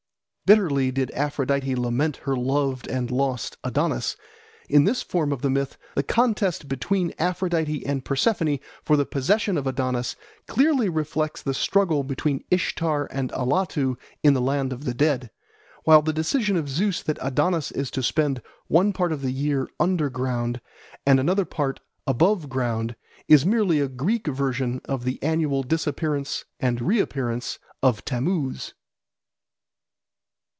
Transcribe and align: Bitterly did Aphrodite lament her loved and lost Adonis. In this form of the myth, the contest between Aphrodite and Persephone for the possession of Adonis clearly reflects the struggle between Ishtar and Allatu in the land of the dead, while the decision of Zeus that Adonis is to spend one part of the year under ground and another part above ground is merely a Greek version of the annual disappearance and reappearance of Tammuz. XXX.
Bitterly 0.43 0.91
did 0.91 1.11
Aphrodite 1.11 1.75
lament 1.75 2.17
her 2.23 2.35
loved 2.35 2.85
and 2.85 3.09
lost 3.09 3.55
Adonis. 3.63 4.17
In 4.67 4.83
this 4.83 5.01
form 5.01 5.31
of 5.31 5.41
the 5.41 5.49
myth, 5.49 5.77
the 5.95 6.03
contest 6.03 6.67
between 6.67 7.13
Aphrodite 7.17 7.85
and 7.85 8.03
Persephone 8.03 8.59
for 8.83 8.97
the 8.97 9.05
possession 9.05 9.57
of 9.57 9.65
Adonis 9.65 10.17
clearly 10.47 10.89
reflects 10.89 11.41
the 11.41 11.53
struggle 11.53 12.03
between 12.03 12.43
Ishtar 12.51 13.07
and 13.11 13.31
Allatu 13.31 13.95
in 14.23 14.33
the 14.33 14.41
land 14.41 14.73
of 14.73 14.83
the 14.83 14.93
dead, 14.93 15.31
while 15.85 16.01
the 16.01 16.11
decision 16.11 16.57
of 16.57 16.67
Zeus 16.67 17.01
that 17.01 17.17
Adonis 17.21 17.71
is 17.71 17.89
to 17.91 18.03
spend 18.03 18.41
one 18.67 18.91
part 18.91 19.13
of 19.13 19.21
the 19.21 19.31
year 19.31 19.69
under 19.79 20.09
ground 20.09 20.59
and 21.05 21.17
another 21.17 21.45
part 21.45 21.79
above 22.05 22.49
ground 22.49 22.97
is 23.29 23.45
merely 23.45 23.79
a 23.79 23.87
Greek 23.87 24.27
version 24.27 24.81
of 24.83 25.05
the 25.05 25.17
annual 25.23 25.63
disappearance 25.63 26.43
and 26.59 26.81
reappearance 26.81 27.57
of 27.81 28.03
Tammuz. 28.03 28.71
XXX. 28.73 28.73